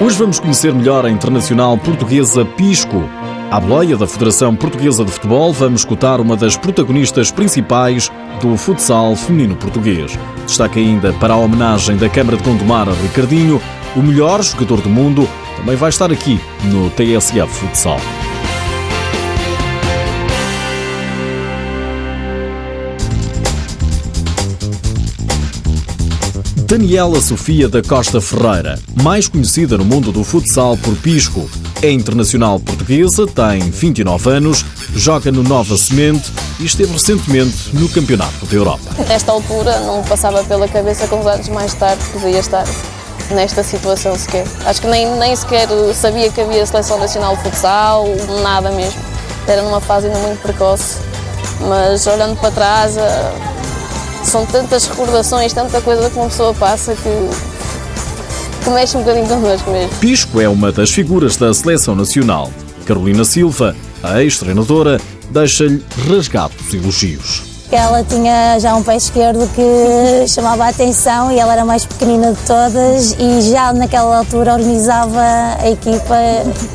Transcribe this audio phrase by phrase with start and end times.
[0.00, 3.04] Hoje vamos conhecer melhor a internacional portuguesa Pisco.
[3.50, 8.10] À boleia da Federação Portuguesa de Futebol, vamos escutar uma das protagonistas principais
[8.40, 10.18] do futsal feminino português.
[10.46, 13.60] Destaca ainda para a homenagem da Câmara de Gondomar a Ricardinho,
[13.94, 15.28] o melhor jogador do mundo,
[15.58, 18.00] também vai estar aqui no TSF Futsal.
[26.70, 31.50] Daniela Sofia da Costa Ferreira, mais conhecida no mundo do futsal por Pisco,
[31.82, 38.46] é internacional portuguesa, tem 29 anos, joga no Nova Semente e esteve recentemente no Campeonato
[38.46, 38.88] da Europa.
[39.08, 42.64] Nesta altura não passava pela cabeça que uns anos mais tarde podia estar
[43.32, 44.46] nesta situação sequer.
[44.64, 48.06] Acho que nem, nem sequer sabia que havia seleção nacional de futsal,
[48.44, 49.00] nada mesmo.
[49.48, 50.98] Era numa fase ainda muito precoce,
[51.68, 52.96] mas olhando para trás
[54.24, 59.70] são tantas recordações, tanta coisa que uma pessoa passa que, que mexe um bocadinho connosco
[59.70, 59.96] mesmo.
[59.98, 62.50] Pisco é uma das figuras da seleção nacional.
[62.86, 65.00] Carolina Silva, a ex-treinadora,
[65.30, 71.52] deixa-lhe rasgados elogios ela tinha já um pé esquerdo que chamava a atenção e ela
[71.52, 75.20] era a mais pequenina de todas e já naquela altura organizava
[75.58, 76.16] a equipa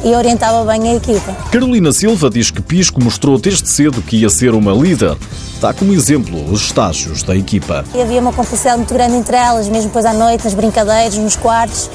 [0.03, 1.33] e orientava bem a equipa.
[1.51, 5.17] Carolina Silva diz que Pisco mostrou desde cedo que ia ser uma líder.
[5.59, 7.83] Dá como exemplo os estágios da equipa.
[7.93, 11.35] E havia uma complicidade muito grande entre elas, mesmo depois à noite, nas brincadeiras, nos
[11.35, 11.89] quartos.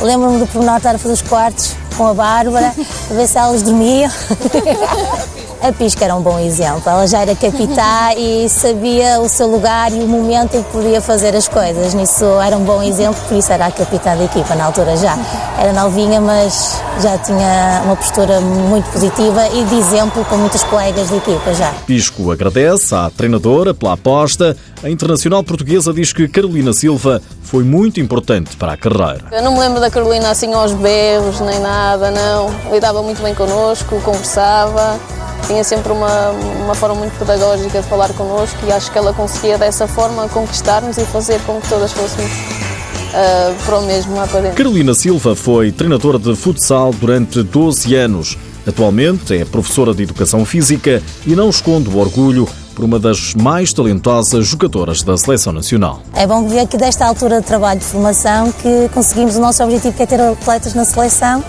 [0.00, 2.74] Lembro-me do pormenor estar a fazer os quartos com a Bárbara,
[3.10, 4.10] a ver se elas dormiam.
[5.62, 6.82] A Pisca era um bom exemplo.
[6.86, 11.00] Ela já era capitã e sabia o seu lugar e o momento em que podia
[11.00, 11.94] fazer as coisas.
[11.94, 15.16] Nisso era um bom exemplo, por isso era a capitã da equipa na altura já.
[15.58, 21.08] Era novinha, mas já tinha uma postura muito positiva e de exemplo com muitas colegas
[21.08, 21.72] de equipa já.
[21.86, 24.56] Pisco agradece à treinadora pela aposta.
[24.82, 29.24] A internacional portuguesa diz que Carolina Silva foi muito importante para a carreira.
[29.32, 32.72] Eu não me lembro da Carolina assim aos berros nem nada, não.
[32.72, 34.98] Lidava muito bem connosco, conversava
[35.46, 39.56] tinha sempre uma, uma forma muito pedagógica de falar connosco e acho que ela conseguia
[39.56, 44.40] dessa forma conquistar-nos e fazer com que todas fôssemos uh, para o mesmo lá para
[44.40, 44.56] dentro.
[44.56, 48.36] Carolina Silva foi treinadora de futsal durante 12 anos.
[48.66, 53.72] Atualmente é professora de Educação Física e não esconde o orgulho por uma das mais
[53.72, 56.02] talentosas jogadoras da Seleção Nacional.
[56.12, 59.96] É bom ver que desta altura de trabalho de formação que conseguimos o nosso objetivo
[59.96, 61.42] que é ter atletas na seleção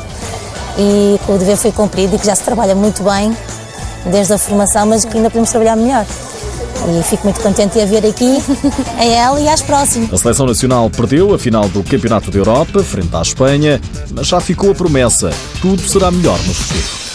[0.77, 3.35] e que o dever foi cumprido e que já se trabalha muito bem
[4.05, 6.05] desde a formação, mas que ainda podemos trabalhar melhor.
[6.99, 8.37] E fico muito contente de a ver aqui,
[8.97, 10.13] a ela e às próximas.
[10.13, 13.81] A Seleção Nacional perdeu a final do Campeonato da Europa, frente à Espanha,
[14.11, 15.31] mas já ficou a promessa:
[15.61, 17.06] tudo será melhor no futuro.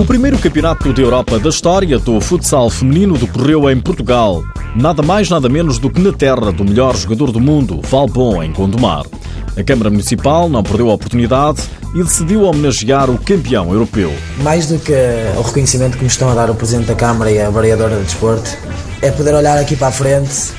[0.00, 4.42] O primeiro campeonato da Europa da história do futsal feminino decorreu em Portugal.
[4.74, 8.50] Nada mais, nada menos do que na terra do melhor jogador do mundo, Valbon, em
[8.50, 9.04] Gondomar.
[9.58, 11.60] A Câmara Municipal não perdeu a oportunidade
[11.94, 14.10] e decidiu homenagear o campeão europeu.
[14.38, 14.94] Mais do que
[15.36, 18.04] o reconhecimento que me estão a dar o Presidente da Câmara e a Vereadora de
[18.04, 18.50] Desporto,
[19.02, 20.50] é poder olhar aqui para a frente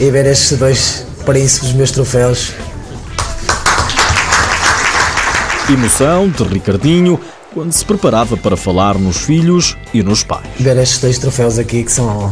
[0.00, 2.52] e ver estes dois príncipes dos meus troféus.
[5.70, 7.20] Emoção de Ricardinho,
[7.52, 10.46] quando se preparava para falar nos filhos e nos pais.
[10.58, 12.30] Ver estes dois troféus aqui que são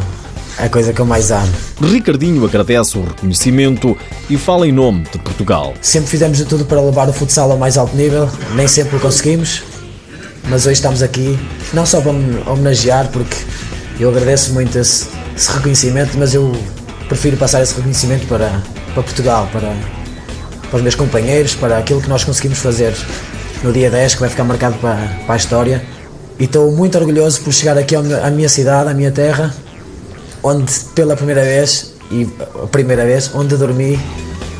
[0.57, 1.51] a coisa que eu mais amo.
[1.81, 3.97] Ricardinho agradece o reconhecimento
[4.29, 5.73] e fala em nome de Portugal.
[5.81, 8.99] Sempre fizemos de tudo para levar o futsal ao mais alto nível, nem sempre o
[8.99, 9.63] conseguimos,
[10.49, 11.37] mas hoje estamos aqui
[11.73, 13.35] não só para me homenagear, porque
[13.99, 16.51] eu agradeço muito esse, esse reconhecimento, mas eu
[17.07, 18.61] prefiro passar esse reconhecimento para,
[18.93, 19.73] para Portugal, para,
[20.69, 22.93] para os meus companheiros, para aquilo que nós conseguimos fazer
[23.63, 25.83] no dia 10, que vai ficar marcado para, para a história.
[26.39, 29.53] E estou muito orgulhoso por chegar aqui à minha cidade, à minha terra,
[30.41, 32.27] onde pela primeira vez, e
[32.61, 33.99] a primeira vez, onde dormi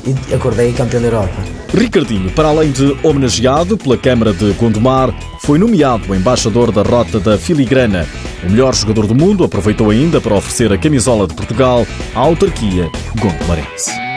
[0.05, 1.35] e acordei campeão da Europa.
[1.73, 7.37] Ricardinho, para além de homenageado pela Câmara de Gondomar, foi nomeado embaixador da Rota da
[7.37, 8.05] Filigrana.
[8.43, 12.89] O melhor jogador do mundo aproveitou ainda para oferecer a camisola de Portugal à autarquia
[13.19, 14.10] gondomarense.